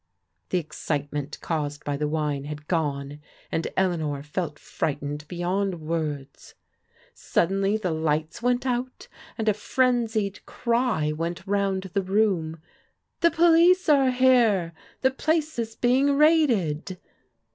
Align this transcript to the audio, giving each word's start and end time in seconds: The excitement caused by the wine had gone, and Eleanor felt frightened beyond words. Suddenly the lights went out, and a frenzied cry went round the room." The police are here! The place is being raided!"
The 0.49 0.57
excitement 0.57 1.39
caused 1.41 1.85
by 1.85 1.95
the 1.95 2.07
wine 2.07 2.45
had 2.45 2.67
gone, 2.67 3.19
and 3.51 3.67
Eleanor 3.77 4.23
felt 4.23 4.57
frightened 4.57 5.27
beyond 5.27 5.79
words. 5.79 6.55
Suddenly 7.13 7.77
the 7.77 7.91
lights 7.91 8.41
went 8.41 8.65
out, 8.65 9.07
and 9.37 9.47
a 9.47 9.53
frenzied 9.53 10.43
cry 10.47 11.11
went 11.11 11.45
round 11.45 11.91
the 11.93 12.01
room." 12.01 12.59
The 13.21 13.29
police 13.29 13.87
are 13.89 14.09
here! 14.09 14.73
The 15.01 15.11
place 15.11 15.59
is 15.59 15.75
being 15.75 16.17
raided!" 16.17 16.99